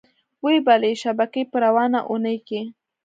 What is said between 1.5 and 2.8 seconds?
په روانه اونۍ کې